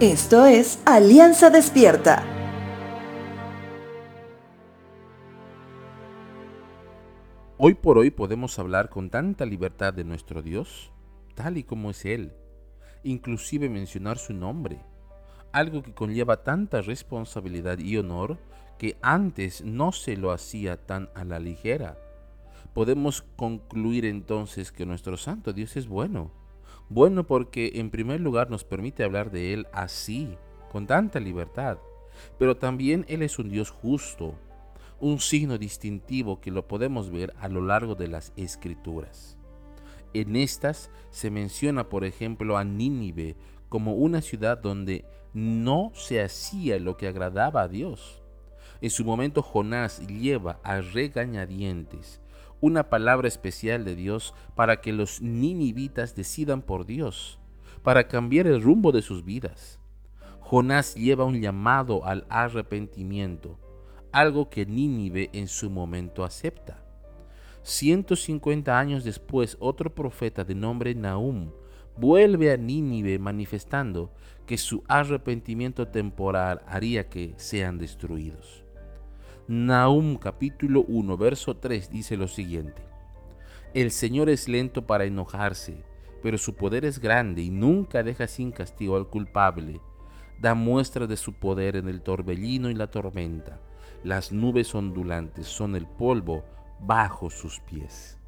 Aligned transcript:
Esto 0.00 0.44
es 0.44 0.78
Alianza 0.84 1.48
Despierta. 1.48 2.22
Hoy 7.56 7.72
por 7.72 7.96
hoy 7.96 8.10
podemos 8.10 8.58
hablar 8.58 8.90
con 8.90 9.08
tanta 9.08 9.46
libertad 9.46 9.94
de 9.94 10.04
nuestro 10.04 10.42
Dios, 10.42 10.92
tal 11.34 11.56
y 11.56 11.64
como 11.64 11.88
es 11.88 12.04
Él, 12.04 12.34
inclusive 13.04 13.70
mencionar 13.70 14.18
su 14.18 14.34
nombre, 14.34 14.82
algo 15.50 15.82
que 15.82 15.94
conlleva 15.94 16.42
tanta 16.42 16.82
responsabilidad 16.82 17.78
y 17.78 17.96
honor 17.96 18.36
que 18.76 18.98
antes 19.00 19.64
no 19.64 19.92
se 19.92 20.18
lo 20.18 20.30
hacía 20.30 20.76
tan 20.76 21.08
a 21.14 21.24
la 21.24 21.38
ligera. 21.38 21.96
Podemos 22.74 23.22
concluir 23.36 24.04
entonces 24.04 24.72
que 24.72 24.84
nuestro 24.84 25.16
Santo 25.16 25.54
Dios 25.54 25.74
es 25.78 25.88
bueno 25.88 26.32
bueno 26.88 27.26
porque 27.26 27.72
en 27.74 27.90
primer 27.90 28.20
lugar 28.20 28.50
nos 28.50 28.64
permite 28.64 29.04
hablar 29.04 29.30
de 29.30 29.52
Él 29.52 29.66
así, 29.72 30.36
con 30.70 30.86
tanta 30.86 31.20
libertad. 31.20 31.78
Pero 32.38 32.56
también 32.56 33.04
Él 33.08 33.22
es 33.22 33.38
un 33.38 33.50
Dios 33.50 33.70
justo, 33.70 34.34
un 35.00 35.20
signo 35.20 35.58
distintivo 35.58 36.40
que 36.40 36.50
lo 36.50 36.66
podemos 36.66 37.10
ver 37.10 37.34
a 37.38 37.48
lo 37.48 37.60
largo 37.60 37.94
de 37.94 38.08
las 38.08 38.32
escrituras. 38.36 39.36
En 40.14 40.36
estas 40.36 40.90
se 41.10 41.30
menciona, 41.30 41.88
por 41.88 42.04
ejemplo, 42.04 42.56
a 42.56 42.64
Nínive 42.64 43.36
como 43.68 43.94
una 43.94 44.22
ciudad 44.22 44.56
donde 44.56 45.04
no 45.34 45.90
se 45.94 46.22
hacía 46.22 46.78
lo 46.78 46.96
que 46.96 47.08
agradaba 47.08 47.62
a 47.62 47.68
Dios. 47.68 48.22
En 48.80 48.90
su 48.90 49.04
momento 49.04 49.42
Jonás 49.42 50.06
lleva 50.06 50.60
a 50.62 50.80
regañadientes 50.80 52.20
una 52.60 52.88
palabra 52.90 53.28
especial 53.28 53.84
de 53.84 53.94
Dios 53.94 54.34
para 54.54 54.80
que 54.80 54.92
los 54.92 55.20
ninivitas 55.20 56.14
decidan 56.14 56.62
por 56.62 56.86
Dios, 56.86 57.38
para 57.82 58.08
cambiar 58.08 58.46
el 58.46 58.62
rumbo 58.62 58.92
de 58.92 59.02
sus 59.02 59.24
vidas. 59.24 59.78
Jonás 60.40 60.94
lleva 60.94 61.24
un 61.24 61.40
llamado 61.40 62.04
al 62.04 62.26
arrepentimiento, 62.28 63.58
algo 64.12 64.48
que 64.48 64.66
Nínive 64.66 65.30
en 65.32 65.48
su 65.48 65.70
momento 65.70 66.24
acepta. 66.24 66.82
150 67.62 68.78
años 68.78 69.02
después, 69.02 69.56
otro 69.58 69.94
profeta 69.94 70.44
de 70.44 70.54
nombre 70.54 70.94
Nahum 70.94 71.50
vuelve 71.96 72.52
a 72.52 72.56
Nínive 72.56 73.18
manifestando 73.18 74.12
que 74.46 74.56
su 74.56 74.84
arrepentimiento 74.86 75.88
temporal 75.88 76.62
haría 76.66 77.08
que 77.08 77.34
sean 77.36 77.78
destruidos. 77.78 78.65
Nahum 79.48 80.16
capítulo 80.16 80.84
1, 80.88 81.16
verso 81.16 81.56
3 81.56 81.88
dice 81.88 82.16
lo 82.16 82.26
siguiente. 82.26 82.82
El 83.74 83.92
Señor 83.92 84.28
es 84.28 84.48
lento 84.48 84.88
para 84.88 85.04
enojarse, 85.04 85.84
pero 86.20 86.36
su 86.36 86.56
poder 86.56 86.84
es 86.84 86.98
grande 86.98 87.42
y 87.42 87.50
nunca 87.50 88.02
deja 88.02 88.26
sin 88.26 88.50
castigo 88.50 88.96
al 88.96 89.06
culpable. 89.06 89.80
Da 90.40 90.54
muestra 90.54 91.06
de 91.06 91.16
su 91.16 91.32
poder 91.32 91.76
en 91.76 91.86
el 91.86 92.02
torbellino 92.02 92.70
y 92.70 92.74
la 92.74 92.90
tormenta. 92.90 93.60
Las 94.02 94.32
nubes 94.32 94.74
ondulantes 94.74 95.46
son 95.46 95.76
el 95.76 95.86
polvo 95.86 96.42
bajo 96.80 97.30
sus 97.30 97.60
pies. 97.60 98.18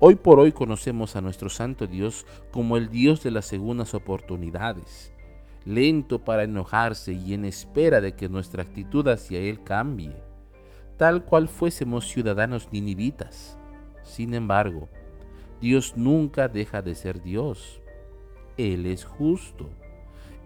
Hoy 0.00 0.16
por 0.16 0.40
hoy 0.40 0.50
conocemos 0.50 1.14
a 1.14 1.20
nuestro 1.20 1.48
Santo 1.48 1.86
Dios 1.86 2.26
como 2.50 2.76
el 2.76 2.88
Dios 2.88 3.22
de 3.22 3.30
las 3.30 3.46
segundas 3.46 3.94
oportunidades 3.94 5.13
lento 5.64 6.24
para 6.24 6.44
enojarse 6.44 7.12
y 7.12 7.34
en 7.34 7.44
espera 7.44 8.00
de 8.00 8.12
que 8.14 8.28
nuestra 8.28 8.62
actitud 8.62 9.06
hacia 9.08 9.40
Él 9.40 9.62
cambie, 9.62 10.14
tal 10.96 11.24
cual 11.24 11.48
fuésemos 11.48 12.08
ciudadanos 12.08 12.68
ninivitas. 12.70 13.58
Sin 14.02 14.34
embargo, 14.34 14.88
Dios 15.60 15.94
nunca 15.96 16.48
deja 16.48 16.82
de 16.82 16.94
ser 16.94 17.22
Dios. 17.22 17.80
Él 18.56 18.86
es 18.86 19.04
justo. 19.04 19.68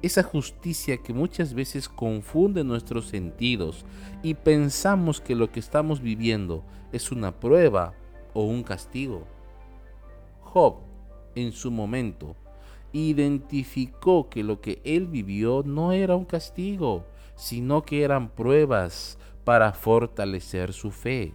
Esa 0.00 0.22
justicia 0.22 0.98
que 0.98 1.12
muchas 1.12 1.54
veces 1.54 1.88
confunde 1.88 2.62
nuestros 2.62 3.06
sentidos 3.06 3.84
y 4.22 4.34
pensamos 4.34 5.20
que 5.20 5.34
lo 5.34 5.50
que 5.50 5.58
estamos 5.58 6.00
viviendo 6.00 6.62
es 6.92 7.10
una 7.10 7.32
prueba 7.32 7.94
o 8.32 8.44
un 8.44 8.62
castigo. 8.62 9.26
Job, 10.42 10.76
en 11.34 11.50
su 11.50 11.72
momento, 11.72 12.36
identificó 12.92 14.28
que 14.28 14.42
lo 14.42 14.60
que 14.60 14.80
él 14.84 15.06
vivió 15.06 15.62
no 15.64 15.92
era 15.92 16.16
un 16.16 16.24
castigo, 16.24 17.04
sino 17.34 17.82
que 17.82 18.02
eran 18.02 18.30
pruebas 18.30 19.18
para 19.44 19.72
fortalecer 19.72 20.72
su 20.72 20.90
fe. 20.90 21.34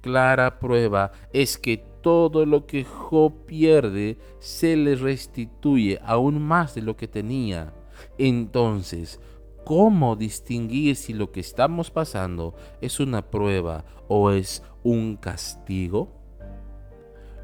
Clara 0.00 0.58
prueba 0.58 1.12
es 1.32 1.56
que 1.56 1.78
todo 2.02 2.44
lo 2.44 2.66
que 2.66 2.84
Job 2.84 3.46
pierde 3.46 4.18
se 4.38 4.76
le 4.76 4.94
restituye 4.94 5.98
aún 6.04 6.42
más 6.42 6.74
de 6.74 6.82
lo 6.82 6.96
que 6.96 7.08
tenía. 7.08 7.72
Entonces, 8.18 9.18
¿cómo 9.64 10.14
distinguir 10.14 10.96
si 10.96 11.14
lo 11.14 11.32
que 11.32 11.40
estamos 11.40 11.90
pasando 11.90 12.54
es 12.82 13.00
una 13.00 13.22
prueba 13.22 13.86
o 14.06 14.30
es 14.30 14.62
un 14.82 15.16
castigo? 15.16 16.10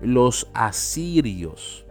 Los 0.03 0.47
asirios 0.53 1.87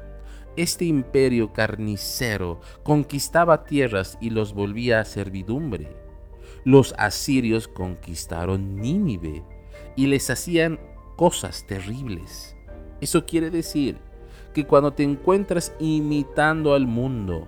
este 0.56 0.86
imperio 0.86 1.54
carnicero 1.54 2.62
conquistaba 2.84 3.64
tierras 3.64 4.18
y 4.22 4.30
los 4.30 4.54
volvía 4.54 5.00
a 5.00 5.06
servidumbre. 5.06 5.96
Los 6.64 6.94
asirios 6.98 7.68
conquistaron 7.68 8.76
Nínive 8.76 9.44
y 9.96 10.08
les 10.08 10.30
hacían 10.30 10.80
cosas 11.16 11.66
terribles. 11.68 12.56
Eso 13.02 13.26
quiere 13.26 13.50
decir 13.50 13.98
que 14.54 14.66
cuando 14.66 14.94
te 14.94 15.04
encuentras 15.04 15.74
imitando 15.80 16.74
al 16.74 16.88
mundo, 16.88 17.48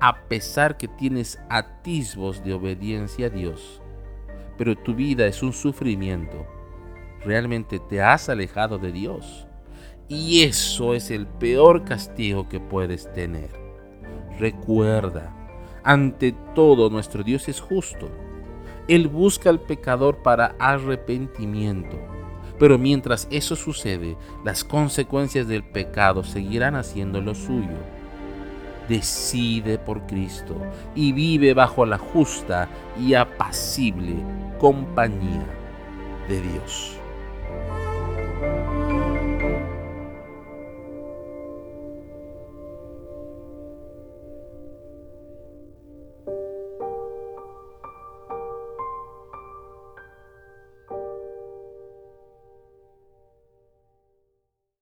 a 0.00 0.24
pesar 0.28 0.76
que 0.76 0.88
tienes 0.88 1.38
atisbos 1.48 2.44
de 2.44 2.52
obediencia 2.52 3.26
a 3.26 3.30
Dios, 3.30 3.80
pero 4.58 4.76
tu 4.76 4.94
vida 4.94 5.26
es 5.26 5.42
un 5.42 5.52
sufrimiento, 5.52 6.46
realmente 7.24 7.78
te 7.78 8.02
has 8.02 8.28
alejado 8.28 8.78
de 8.78 8.92
Dios. 8.92 9.46
Y 10.08 10.42
eso 10.42 10.94
es 10.94 11.10
el 11.10 11.26
peor 11.26 11.84
castigo 11.84 12.48
que 12.48 12.60
puedes 12.60 13.10
tener. 13.14 13.50
Recuerda, 14.38 15.34
ante 15.82 16.32
todo 16.54 16.90
nuestro 16.90 17.22
Dios 17.22 17.48
es 17.48 17.60
justo. 17.60 18.10
Él 18.86 19.08
busca 19.08 19.48
al 19.48 19.60
pecador 19.60 20.22
para 20.22 20.56
arrepentimiento. 20.58 21.96
Pero 22.58 22.78
mientras 22.78 23.26
eso 23.30 23.56
sucede, 23.56 24.16
las 24.44 24.62
consecuencias 24.62 25.48
del 25.48 25.64
pecado 25.64 26.22
seguirán 26.22 26.76
haciendo 26.76 27.20
lo 27.20 27.34
suyo. 27.34 27.78
Decide 28.88 29.78
por 29.78 30.06
Cristo 30.06 30.54
y 30.94 31.12
vive 31.12 31.54
bajo 31.54 31.86
la 31.86 31.96
justa 31.96 32.68
y 33.00 33.14
apacible 33.14 34.16
compañía 34.58 35.46
de 36.28 36.42
Dios. 36.42 36.98